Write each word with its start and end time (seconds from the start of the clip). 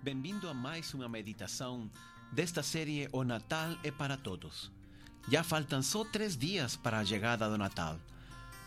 Bem-vindo 0.00 0.48
a 0.48 0.54
mais 0.54 0.94
uma 0.94 1.08
meditação 1.08 1.90
desta 2.30 2.62
série 2.62 3.08
O 3.12 3.24
Natal 3.24 3.76
é 3.82 3.90
para 3.90 4.16
Todos. 4.16 4.70
Já 5.28 5.42
faltam 5.42 5.82
só 5.82 6.04
três 6.04 6.36
dias 6.36 6.76
para 6.76 7.00
a 7.00 7.04
chegada 7.04 7.50
do 7.50 7.58
Natal. 7.58 7.98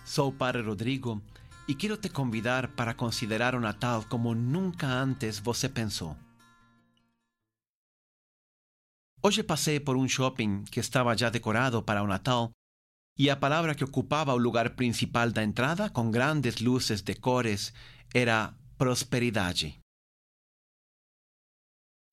Sou 0.04 0.28
o 0.28 0.34
Padre 0.34 0.62
Rodrigo 0.62 1.22
e 1.70 1.74
quero 1.74 1.96
te 1.96 2.10
convidar 2.10 2.68
para 2.76 2.94
considerar 2.94 3.56
o 3.56 3.62
Natal 3.62 4.04
como 4.10 4.36
nunca 4.36 4.88
antes 4.88 5.40
você 5.40 5.70
pensou. 5.70 6.18
Hoje 9.24 9.42
passei 9.42 9.80
por 9.80 9.96
um 9.96 10.10
shopping 10.10 10.66
que 10.66 10.82
estava 10.82 11.16
já 11.16 11.30
decorado 11.30 11.82
para 11.82 12.04
o 12.04 12.08
Natal 12.08 12.52
e 13.18 13.30
a 13.30 13.38
palavra 13.38 13.74
que 13.74 13.86
ocupava 13.86 14.34
o 14.34 14.38
lugar 14.38 14.72
principal 14.72 15.32
da 15.32 15.42
entrada, 15.42 15.90
com 15.90 16.12
grandes 16.12 16.58
luzes 16.58 17.02
de 17.02 17.16
cores, 17.16 17.74
era 18.14 18.54
prosperidade. 18.78 19.81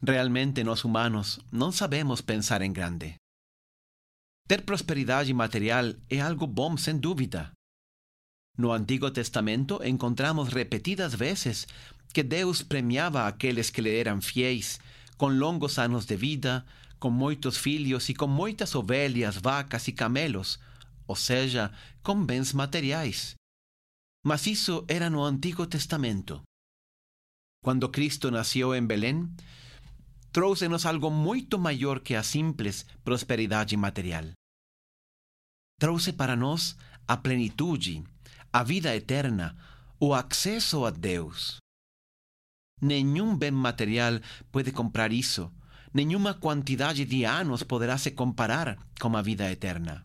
Realmente 0.01 0.63
nós 0.63 0.85
humanos 0.85 1.41
não 1.51 1.73
sabemos 1.73 2.21
pensar 2.21 2.63
em 2.63 2.73
grande. 2.73 3.17
Ter 4.47 4.63
prosperidade 4.65 5.33
material 5.35 5.95
é 6.09 6.21
algo 6.21 6.47
bom, 6.47 6.77
sem 6.77 6.97
dúvida. 6.97 7.53
No 8.57 8.73
Antigo 8.73 9.11
Testamento 9.11 9.81
encontramos 9.85 10.49
repetidas 10.49 11.15
vezes 11.15 11.67
que 12.13 12.23
Deus 12.23 12.63
premiava 12.63 13.27
aqueles 13.27 13.71
que 13.71 13.81
lhe 13.81 13.95
eram 13.95 14.21
fiéis 14.21 14.81
com 15.19 15.27
longos 15.27 15.79
anos 15.79 16.07
de 16.07 16.17
vida, 16.17 16.65
com 16.99 17.11
muitos 17.11 17.57
filhos 17.57 18.09
e 18.09 18.15
com 18.15 18.29
muitas 18.29 18.75
ovelhas, 18.75 19.37
vacas 19.37 19.89
e 19.89 19.93
camelos, 19.93 20.59
ou 21.07 21.17
seja, 21.17 21.73
com 22.03 22.25
bens 22.25 22.53
materiais. 22.53 23.35
Mas 24.25 24.47
isso 24.47 24.85
era 24.89 25.11
no 25.11 25.23
Antigo 25.23 25.67
Testamento. 25.67 26.41
Quando 27.63 27.89
Cristo 27.89 28.31
nasceu 28.31 28.75
em 28.75 28.87
Belém, 28.87 29.29
trouxe-nos 30.39 30.87
algo 30.87 31.11
muito 31.11 31.59
maior 31.59 31.99
que 31.99 32.15
a 32.15 32.23
simples 32.23 32.87
prosperidade 33.03 33.77
material. 33.77 34.27
Trouxe 35.81 36.13
para 36.13 36.37
nós 36.37 36.77
a 37.09 37.17
plenitude, 37.17 38.05
a 38.53 38.63
vida 38.63 38.95
eterna, 38.95 39.57
o 39.99 40.15
acesso 40.15 40.85
a 40.85 40.91
Deus. 40.91 41.59
Nenhum 42.81 43.37
bem 43.37 43.51
material 43.51 44.21
pode 44.53 44.71
comprar 44.71 45.11
isso. 45.11 45.51
Nenhuma 45.93 46.35
quantidade 46.35 47.05
de 47.05 47.25
anos 47.25 47.65
poderá 47.65 47.99
se 47.99 48.13
comparar 48.13 48.79
com 49.01 49.17
a 49.17 49.23
vida 49.23 49.51
eterna. 49.51 50.05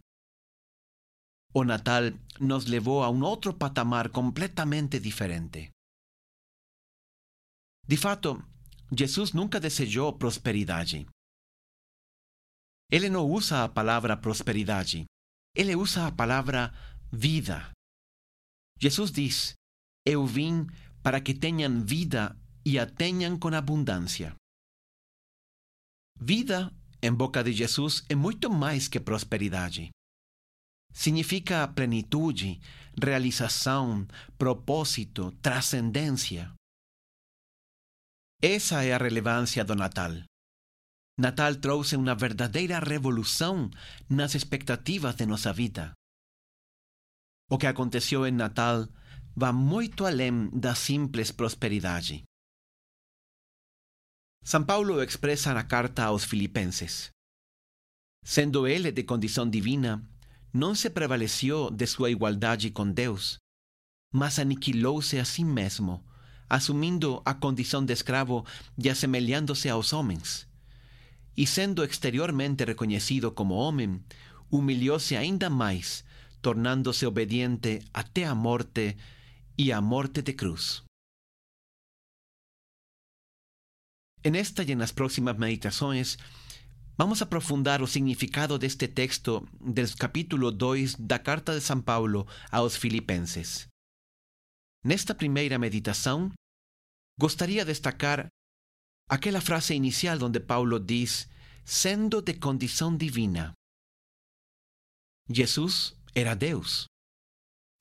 O 1.54 1.64
Natal 1.64 2.06
nos 2.40 2.66
levou 2.66 3.04
a 3.04 3.10
um 3.12 3.22
outro 3.22 3.54
patamar 3.54 4.10
completamente 4.10 5.00
diferente. 5.00 5.70
De 7.86 7.98
fato, 7.98 8.44
Jesus 8.98 9.34
nunca 9.34 9.60
desejou 9.60 10.14
prosperidade. 10.14 11.06
Ele 12.92 13.10
não 13.10 13.26
usa 13.30 13.64
a 13.64 13.70
palavra 13.70 14.16
prosperidade, 14.16 15.06
ele 15.56 15.76
usa 15.76 16.08
a 16.08 16.12
palavra 16.12 16.72
vida. 17.12 17.72
Jesus 18.80 19.12
diz: 19.12 19.54
Eu 20.06 20.26
vim 20.26 20.68
para 21.02 21.20
que 21.20 21.34
tenham 21.34 21.84
vida 21.84 22.38
e 22.66 22.78
a 22.78 22.86
tenham 22.86 23.38
com 23.38 23.50
abundância. 23.50 24.36
Vida, 26.20 26.72
em 27.02 27.14
boca 27.14 27.44
de 27.44 27.52
Jesus, 27.52 28.04
é 28.10 28.16
muito 28.16 28.50
mais 28.50 28.88
que 28.88 29.00
prosperidade. 29.00 29.90
Significa 30.94 31.68
plenitude, 31.68 32.62
realização, 33.02 34.08
propósito, 34.38 35.32
transcendência. 35.42 36.54
Essa 38.46 38.84
é 38.84 38.92
a 38.92 38.98
relevância 38.98 39.64
do 39.64 39.74
Natal. 39.74 40.12
Natal 41.18 41.56
trouxe 41.56 41.96
uma 41.96 42.14
verdadeira 42.14 42.78
revolução 42.78 43.72
nas 44.10 44.36
expectativas 44.36 45.16
de 45.16 45.26
nossa 45.26 45.54
vida. 45.54 45.94
O 47.50 47.58
que 47.58 47.68
aconteceu 47.68 48.28
em 48.28 48.34
Natal 48.34 48.86
vai 49.34 49.54
muito 49.54 50.06
além 50.06 50.50
da 50.50 50.76
simples 50.76 51.32
prosperidade. 51.32 52.26
São 54.44 54.66
Paulo 54.66 55.02
expressa 55.02 55.54
na 55.54 55.64
carta 55.64 56.04
aos 56.04 56.26
Filipenses: 56.26 57.12
Sendo 58.26 58.68
ele 58.68 58.92
de 58.92 59.04
condição 59.04 59.50
divina, 59.50 60.06
não 60.54 60.76
se 60.76 60.90
prevaleceu 60.90 61.72
de 61.72 61.88
sua 61.88 62.12
igualdade 62.12 62.72
com 62.72 62.92
Deus, 62.92 63.38
mas 64.12 64.38
aniquilou-se 64.38 65.18
a 65.18 65.24
si 65.24 65.46
mesmo 65.46 66.04
assumindo 66.54 67.20
a 67.26 67.34
condição 67.34 67.84
de 67.84 67.94
escravo 67.94 68.46
e 68.78 68.88
assemelhando-se 68.88 69.70
aos 69.70 69.92
homens. 69.92 70.48
E 71.36 71.48
sendo 71.48 71.84
exteriormente 71.84 72.64
reconhecido 72.64 73.32
como 73.32 73.56
homem, 73.56 74.04
humilhou-se 74.52 75.18
ainda 75.18 75.50
mais, 75.50 76.06
tornando-se 76.44 77.08
obediente 77.08 77.82
até 77.92 78.26
a 78.26 78.36
morte 78.36 78.96
e 79.58 79.72
a 79.72 79.82
morte 79.82 80.22
de 80.22 80.36
cruz. 80.36 80.84
En 84.24 84.36
esta 84.36 84.62
y 84.62 84.74
en 84.74 84.78
las 84.78 84.94
próximas 84.94 85.40
meditações, 85.40 86.20
vamos 87.00 87.24
a 87.24 87.26
aprofundar 87.26 87.82
o 87.82 87.88
significado 87.88 88.60
deste 88.60 88.88
texto 88.88 89.44
del 89.60 89.90
capítulo 89.98 90.52
2 90.52 90.98
da 91.00 91.24
carta 91.24 91.56
de 91.56 91.62
São 91.62 91.82
Paulo 91.82 92.28
aos 92.52 92.78
Filipenses. 92.78 93.68
Nesta 94.86 95.16
primeira 95.16 95.58
meditação, 95.58 96.32
Gostaria 97.20 97.64
destacar 97.64 98.28
aquela 99.10 99.42
frase 99.42 99.74
inicial 99.76 100.18
donde 100.18 100.40
Paulo 100.40 100.80
diz, 100.80 101.28
sendo 101.66 102.22
de 102.22 102.34
condição 102.34 102.96
divina. 102.96 103.54
Jesus 105.30 105.96
era 106.16 106.36
Deus. 106.36 106.86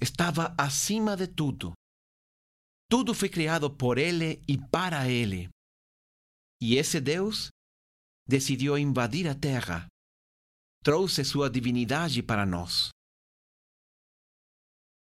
Estava 0.01 0.55
acima 0.59 1.17
de 1.17 1.27
tudo. 1.27 1.73
Tudo 2.89 3.15
foi 3.15 3.29
criado 3.29 3.71
por 3.71 3.99
Ele 3.99 4.43
e 4.47 4.59
para 4.59 5.09
Ele. 5.09 5.49
E 6.61 6.77
esse 6.77 7.01
Deus 7.01 7.49
decidiu 8.29 8.77
invadir 8.77 9.27
a 9.29 9.35
terra. 9.35 9.87
Trouxe 10.85 11.25
sua 11.25 11.49
divindade 11.49 12.23
para 12.23 12.45
nós. 12.45 12.91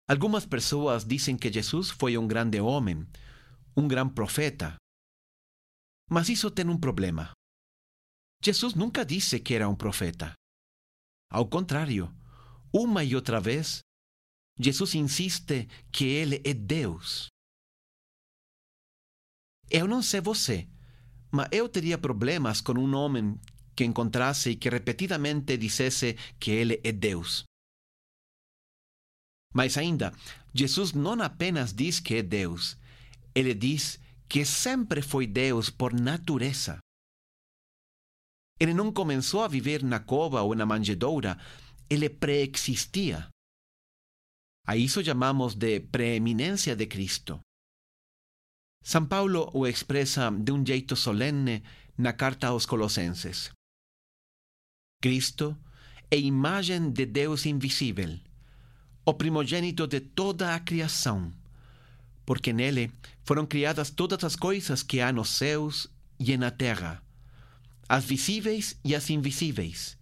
Algumas 0.07 0.45
pessoas 0.45 1.03
dizem 1.03 1.35
que 1.35 1.51
Jesus 1.51 1.89
foi 1.89 2.17
um 2.17 2.27
grande 2.27 2.59
homem, 2.59 3.07
um 3.75 3.87
gran 3.87 4.09
profeta. 4.09 4.75
Mas 6.09 6.29
isso 6.29 6.49
tem 6.51 6.67
um 6.69 6.79
problema. 6.79 7.31
Jesus 8.43 8.75
nunca 8.75 9.03
disse 9.05 9.39
que 9.39 9.53
era 9.53 9.67
um 9.67 9.75
profeta. 9.75 10.33
Ao 11.31 11.47
contrário, 11.49 12.13
uma 12.71 13.03
e 13.03 13.15
outra 13.15 13.41
vez, 13.41 13.79
Jesus 14.59 14.95
insiste 14.95 15.67
que 15.91 16.05
ele 16.05 16.41
é 16.45 16.53
Deus. 16.53 17.27
Eu 19.69 19.87
não 19.87 20.01
sei 20.01 20.21
você, 20.21 20.69
mas 21.31 21.49
eu 21.51 21.67
teria 21.67 21.97
problemas 21.97 22.61
com 22.61 22.73
um 22.73 22.95
homem 22.95 23.39
que 23.75 23.83
encontrasse 23.83 24.51
e 24.51 24.55
que 24.55 24.69
repetidamente 24.69 25.57
dissesse 25.57 26.13
que 26.39 26.51
ele 26.51 26.79
é 26.83 26.91
Deus. 26.91 27.43
Mas 29.53 29.77
ainda, 29.77 30.13
Jesus 30.53 30.93
não 30.93 31.21
apenas 31.21 31.73
diz 31.73 31.99
que 31.99 32.15
é 32.15 32.21
Deus, 32.21 32.77
ele 33.35 33.53
diz 33.53 33.99
que 34.29 34.45
sempre 34.45 35.01
foi 35.01 35.27
Deus 35.27 35.69
por 35.69 35.93
natureza. 35.93 36.79
Ele 38.57 38.73
não 38.73 38.91
começou 38.91 39.43
a 39.43 39.49
viver 39.49 39.83
na 39.83 39.99
cova 39.99 40.41
ou 40.41 40.55
na 40.55 40.65
manjedoura, 40.65 41.37
ele 41.89 42.09
preexistia. 42.09 43.27
A 44.65 44.77
isso 44.77 45.03
chamamos 45.03 45.53
de 45.53 45.81
preeminência 45.81 46.75
de 46.75 46.87
Cristo. 46.87 47.39
São 48.81 49.05
Paulo 49.05 49.51
o 49.53 49.67
expressa 49.67 50.31
de 50.31 50.51
um 50.51 50.65
jeito 50.65 50.95
solene 50.95 51.61
na 51.97 52.13
carta 52.13 52.47
aos 52.47 52.65
Colossenses. 52.65 53.51
Cristo 55.01 55.57
é 56.09 56.17
imagem 56.17 56.91
de 56.91 57.05
Deus 57.05 57.45
invisível, 57.45 58.17
o 59.05 59.13
primogênito 59.13 59.85
de 59.85 59.99
toda 59.99 60.55
a 60.55 60.59
criação 60.59 61.31
porque 62.25 62.51
nele 62.51 62.91
foram 63.23 63.45
criadas 63.45 63.89
todas 63.89 64.23
as 64.23 64.35
coisas 64.35 64.81
que 64.83 64.99
há 64.99 65.11
nos 65.11 65.29
céus 65.29 65.87
e 66.19 66.35
na 66.37 66.51
terra, 66.51 67.01
as 67.87 68.03
visíveis 68.03 68.77
e 68.83 68.95
as 68.95 69.09
invisíveis, 69.09 69.97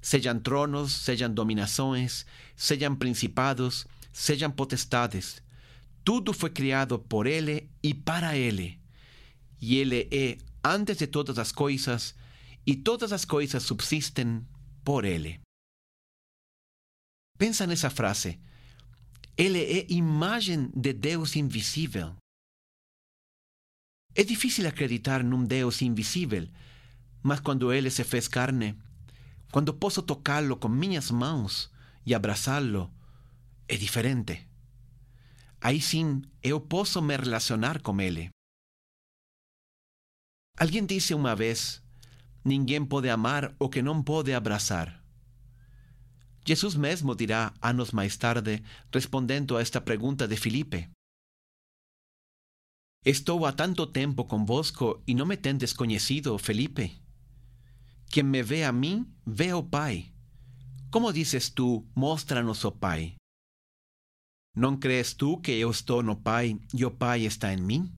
sejam 0.00 0.38
tronos, 0.38 0.92
sejam 0.92 1.32
dominações, 1.32 2.24
sejam 2.56 2.94
principados, 2.96 3.86
sejam 4.12 4.50
potestades. 4.50 5.42
Tudo 6.02 6.32
foi 6.32 6.50
criado 6.50 6.98
por 6.98 7.26
Ele 7.26 7.68
e 7.82 7.92
para 7.92 8.36
Ele. 8.36 8.80
E 9.60 9.76
Ele 9.76 10.08
é 10.10 10.38
antes 10.64 10.96
de 10.96 11.06
todas 11.06 11.38
as 11.38 11.52
coisas, 11.52 12.14
e 12.66 12.74
todas 12.74 13.12
as 13.12 13.24
coisas 13.24 13.62
subsistem 13.62 14.46
por 14.84 15.04
Ele. 15.04 15.40
Pensa 17.36 17.66
nessa 17.66 17.90
frase. 17.90 18.38
Ele 19.40 19.62
é 19.64 19.86
imagem 19.90 20.70
de 20.76 20.92
Deus 20.92 21.34
invisível. 21.34 22.14
É 24.14 24.22
difícil 24.22 24.68
acreditar 24.68 25.24
num 25.24 25.42
Deus 25.42 25.80
invisível, 25.80 26.46
mas 27.22 27.40
quando 27.40 27.72
ele 27.72 27.88
se 27.88 28.04
fez 28.04 28.28
carne, 28.28 28.78
quando 29.50 29.72
posso 29.72 30.02
tocá-lo 30.02 30.58
com 30.58 30.68
minhas 30.68 31.10
mãos 31.10 31.72
e 32.04 32.14
abraçá-lo, 32.14 32.92
é 33.66 33.78
diferente. 33.78 34.46
Aí 35.58 35.80
sim 35.80 36.20
eu 36.42 36.60
posso 36.60 37.00
me 37.00 37.16
relacionar 37.16 37.80
com 37.80 37.98
ele. 37.98 38.28
Alguém 40.58 40.84
disse 40.84 41.14
uma 41.14 41.34
vez: 41.34 41.82
ninguém 42.44 42.84
pode 42.84 43.08
amar 43.08 43.56
o 43.58 43.70
que 43.70 43.80
não 43.80 44.02
pode 44.02 44.34
abraçar. 44.34 44.99
Jesus 46.46 46.74
mesmo 46.74 47.14
dirá 47.14 47.52
anos 47.60 47.92
mais 47.92 48.16
tarde, 48.16 48.62
respondendo 48.92 49.56
a 49.56 49.60
esta 49.60 49.80
pergunta 49.80 50.26
de 50.26 50.36
Filipe: 50.36 50.88
Estou 53.04 53.46
há 53.46 53.52
tanto 53.52 53.86
tempo 53.86 54.24
convosco 54.24 55.02
e 55.06 55.14
não 55.14 55.26
me 55.26 55.36
tendes 55.36 55.72
conhecido, 55.72 56.36
Felipe. 56.38 57.00
Quem 58.10 58.24
me 58.24 58.42
vê 58.42 58.64
a 58.64 58.72
mim, 58.72 59.06
vê 59.26 59.52
o 59.54 59.62
Pai. 59.62 60.12
Como 60.90 61.12
dizes 61.12 61.48
tu, 61.48 61.86
mostra-nos 61.94 62.64
o 62.64 62.72
Pai? 62.72 63.14
Não 64.54 64.76
crees 64.76 65.14
tu 65.14 65.40
que 65.40 65.52
eu 65.52 65.70
estou 65.70 66.02
no 66.02 66.16
Pai 66.16 66.60
e 66.74 66.84
o 66.84 66.90
Pai 66.90 67.24
está 67.24 67.52
em 67.52 67.62
mim? 67.62 67.92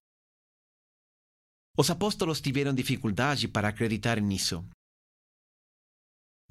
Os 1.76 1.88
apóstolos 1.88 2.40
tiveram 2.40 2.74
dificuldade 2.74 3.48
para 3.48 3.68
acreditar 3.68 4.20
nisso. 4.20 4.62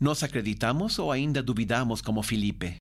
Nós 0.01 0.23
acreditamos 0.23 0.97
ou 0.97 1.11
ainda 1.11 1.43
duvidamos 1.43 2.01
como 2.01 2.23
Felipe? 2.23 2.77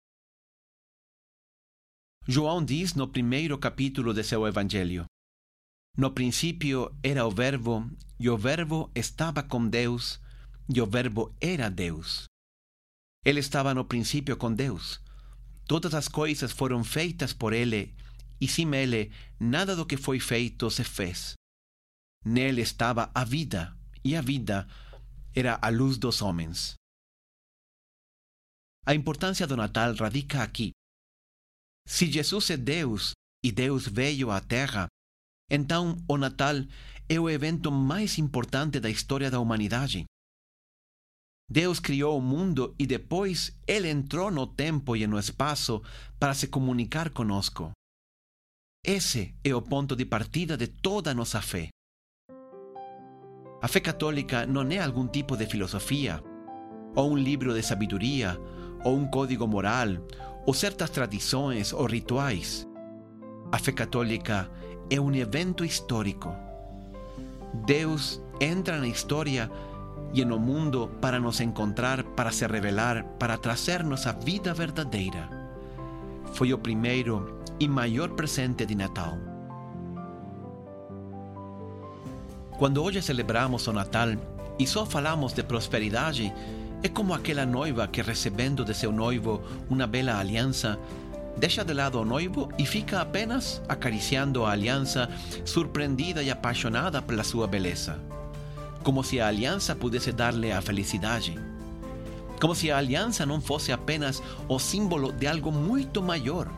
João 2.26 2.64
diz 2.64 2.94
no 2.94 3.06
primeiro 3.06 3.58
capítulo 3.58 4.14
de 4.14 4.24
seu 4.24 4.46
Evangelho: 4.46 5.04
No 5.94 6.12
princípio 6.12 6.90
era 7.02 7.26
o 7.26 7.30
Verbo, 7.30 7.86
e 8.18 8.30
o 8.30 8.38
Verbo 8.38 8.90
estava 8.94 9.42
com 9.42 9.68
Deus, 9.68 10.18
e 10.74 10.80
o 10.80 10.86
Verbo 10.86 11.36
era 11.38 11.68
Deus. 11.68 12.24
Ele 13.22 13.40
estava 13.40 13.74
no 13.74 13.84
princípio 13.84 14.34
com 14.34 14.50
Deus. 14.50 14.98
Todas 15.66 15.92
as 15.94 16.08
coisas 16.08 16.50
foram 16.52 16.82
feitas 16.82 17.34
por 17.34 17.52
ele, 17.52 17.94
e 18.40 18.48
sem 18.48 18.74
ele, 18.74 19.12
nada 19.38 19.76
do 19.76 19.84
que 19.84 19.98
foi 19.98 20.18
feito 20.18 20.70
se 20.70 20.84
fez. 20.84 21.34
Nele 22.24 22.62
estava 22.62 23.10
a 23.14 23.24
vida, 23.24 23.76
e 24.02 24.16
a 24.16 24.22
vida 24.22 24.66
era 25.34 25.58
a 25.60 25.68
luz 25.68 25.98
dos 25.98 26.22
homens. 26.22 26.79
A 28.86 28.94
importância 28.94 29.46
do 29.46 29.56
Natal 29.56 29.94
radica 29.94 30.42
aqui. 30.42 30.72
Se 31.86 32.10
Jesus 32.10 32.50
é 32.50 32.56
Deus 32.56 33.12
e 33.44 33.52
Deus 33.52 33.86
veio 33.86 34.30
à 34.30 34.40
Terra, 34.40 34.86
então 35.50 35.96
o 36.08 36.16
Natal 36.16 36.54
é 37.08 37.18
o 37.18 37.28
evento 37.28 37.70
mais 37.70 38.18
importante 38.18 38.80
da 38.80 38.88
história 38.88 39.30
da 39.30 39.40
humanidade. 39.40 40.04
Deus 41.48 41.80
criou 41.80 42.16
o 42.16 42.22
mundo 42.22 42.74
e 42.78 42.86
depois 42.86 43.52
Ele 43.66 43.90
entrou 43.90 44.30
no 44.30 44.46
tempo 44.46 44.96
e 44.96 45.06
no 45.06 45.18
espaço 45.18 45.82
para 46.18 46.32
se 46.32 46.46
comunicar 46.46 47.10
conosco. 47.10 47.72
Esse 48.84 49.34
é 49.42 49.54
o 49.54 49.60
ponto 49.60 49.96
de 49.96 50.06
partida 50.06 50.56
de 50.56 50.68
toda 50.68 51.10
a 51.10 51.14
nossa 51.14 51.42
fé. 51.42 51.68
A 53.60 53.68
fé 53.68 53.80
católica 53.80 54.46
não 54.46 54.62
é 54.70 54.78
algum 54.78 55.06
tipo 55.06 55.36
de 55.36 55.44
filosofia, 55.44 56.22
ou 56.94 57.10
um 57.10 57.16
livro 57.16 57.52
de 57.52 57.62
sabedoria, 57.62 58.38
ou 58.84 58.96
um 58.96 59.06
código 59.06 59.46
moral, 59.46 59.88
ou 60.46 60.54
certas 60.54 60.90
tradições 60.90 61.72
ou 61.72 61.86
rituais. 61.86 62.66
A 63.52 63.58
fé 63.58 63.72
católica 63.72 64.48
é 64.88 65.00
um 65.00 65.14
evento 65.14 65.64
histórico. 65.64 66.34
Deus 67.66 68.22
entra 68.40 68.78
na 68.78 68.88
história 68.88 69.50
e 70.12 70.24
no 70.24 70.38
mundo 70.38 70.90
para 71.00 71.20
nos 71.20 71.40
encontrar, 71.40 72.02
para 72.02 72.32
se 72.32 72.46
revelar, 72.46 73.04
para 73.18 73.36
trazer-nos 73.36 74.06
a 74.06 74.12
vida 74.12 74.52
verdadeira. 74.54 75.28
Foi 76.32 76.52
o 76.52 76.58
primeiro 76.58 77.40
e 77.58 77.68
maior 77.68 78.10
presente 78.10 78.64
de 78.66 78.74
Natal. 78.74 79.18
Quando 82.58 82.82
hoje 82.82 83.00
celebramos 83.00 83.66
o 83.66 83.72
Natal 83.72 84.08
e 84.58 84.66
só 84.66 84.84
falamos 84.84 85.32
de 85.32 85.42
prosperidade, 85.42 86.32
é 86.82 86.88
como 86.88 87.12
aquela 87.12 87.44
noiva 87.44 87.86
que, 87.86 88.00
recebendo 88.00 88.64
de 88.64 88.74
seu 88.74 88.90
noivo 88.90 89.42
uma 89.68 89.86
bela 89.86 90.18
aliança, 90.18 90.78
deixa 91.36 91.62
de 91.62 91.74
lado 91.74 92.00
o 92.00 92.04
noivo 92.04 92.48
e 92.58 92.64
fica 92.64 93.00
apenas 93.00 93.60
acariciando 93.68 94.44
a 94.44 94.52
aliança, 94.52 95.08
surpreendida 95.44 96.22
e 96.22 96.30
apaixonada 96.30 97.02
pela 97.02 97.22
sua 97.22 97.46
beleza. 97.46 97.98
Como 98.82 99.04
se 99.04 99.20
a 99.20 99.28
aliança 99.28 99.76
pudesse 99.76 100.10
dar-lhe 100.10 100.50
a 100.50 100.62
felicidade. 100.62 101.38
Como 102.40 102.54
se 102.54 102.70
a 102.70 102.78
aliança 102.78 103.26
não 103.26 103.40
fosse 103.40 103.72
apenas 103.72 104.22
o 104.48 104.58
símbolo 104.58 105.12
de 105.12 105.26
algo 105.26 105.52
muito 105.52 106.02
maior, 106.02 106.48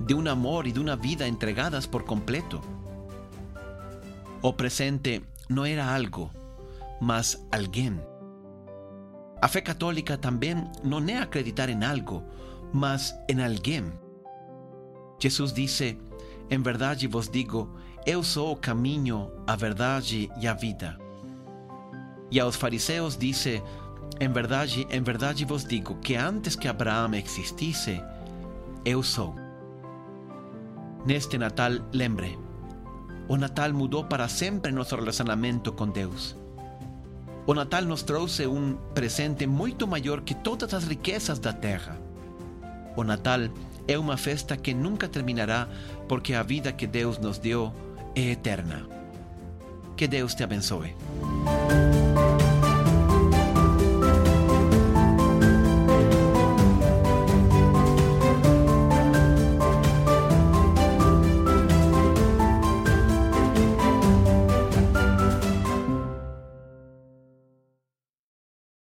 de 0.00 0.12
um 0.12 0.28
amor 0.28 0.66
e 0.66 0.72
de 0.72 0.80
uma 0.80 0.96
vida 0.96 1.26
entregadas 1.28 1.86
por 1.86 2.02
completo. 2.02 2.60
O 4.42 4.52
presente 4.52 5.22
não 5.48 5.64
era 5.64 5.86
algo, 5.86 6.30
mas 7.00 7.40
alguém. 7.52 7.96
A 9.46 9.48
fé 9.48 9.60
católica 9.60 10.18
também 10.18 10.56
não 10.82 10.98
é 11.08 11.18
acreditar 11.18 11.68
em 11.68 11.84
algo, 11.84 12.20
mas 12.72 13.14
em 13.28 13.40
alguém. 13.40 13.92
Jesus 15.20 15.52
disse: 15.52 15.96
Em 16.50 16.60
verdade 16.60 17.06
vos 17.06 17.28
digo, 17.28 17.70
eu 18.04 18.24
sou 18.24 18.50
o 18.50 18.56
caminho, 18.56 19.30
a 19.46 19.54
verdade 19.54 20.28
e 20.40 20.48
a 20.48 20.52
vida. 20.52 20.98
E 22.28 22.40
aos 22.40 22.56
fariseus 22.56 23.16
disse: 23.16 23.62
Em 24.18 24.28
verdade, 24.28 24.84
em 24.90 25.00
verdade 25.00 25.44
vos 25.44 25.64
digo 25.64 25.94
que 26.00 26.16
antes 26.16 26.56
que 26.56 26.66
Abraão 26.66 27.14
existisse, 27.14 28.02
eu 28.84 29.00
sou. 29.00 29.32
Neste 31.06 31.38
Natal, 31.38 31.70
lembre, 31.92 32.36
o 33.28 33.36
Natal 33.36 33.72
mudou 33.72 34.02
para 34.02 34.26
sempre 34.26 34.72
nosso 34.72 34.96
relacionamento 34.96 35.72
com 35.72 35.88
Deus. 35.88 36.36
O 37.46 37.54
Natal 37.54 37.82
nos 37.84 38.02
trouxe 38.02 38.44
um 38.46 38.76
presente 38.92 39.46
muito 39.46 39.86
maior 39.86 40.20
que 40.22 40.34
todas 40.34 40.74
as 40.74 40.84
riquezas 40.84 41.38
da 41.38 41.52
terra. 41.52 41.96
O 42.96 43.04
Natal 43.04 43.40
é 43.86 43.96
uma 43.96 44.16
festa 44.16 44.56
que 44.56 44.74
nunca 44.74 45.06
terminará 45.06 45.68
porque 46.08 46.34
a 46.34 46.42
vida 46.42 46.72
que 46.72 46.88
Deus 46.88 47.18
nos 47.18 47.38
deu 47.38 47.72
é 48.16 48.32
eterna. 48.32 48.84
Que 49.96 50.08
Deus 50.08 50.34
te 50.34 50.42
abençoe. 50.42 50.96